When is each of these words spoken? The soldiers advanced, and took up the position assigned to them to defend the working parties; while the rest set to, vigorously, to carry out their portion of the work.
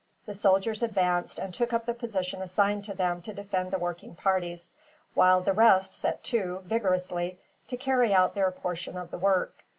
The 0.25 0.33
soldiers 0.33 0.81
advanced, 0.81 1.37
and 1.37 1.53
took 1.53 1.73
up 1.73 1.85
the 1.85 1.93
position 1.93 2.41
assigned 2.41 2.85
to 2.85 2.95
them 2.95 3.21
to 3.21 3.35
defend 3.35 3.69
the 3.69 3.77
working 3.77 4.15
parties; 4.15 4.71
while 5.13 5.41
the 5.41 5.53
rest 5.53 5.93
set 5.93 6.23
to, 6.23 6.63
vigorously, 6.65 7.37
to 7.67 7.77
carry 7.77 8.11
out 8.11 8.33
their 8.33 8.49
portion 8.49 8.97
of 8.97 9.11
the 9.11 9.19
work. 9.19 9.63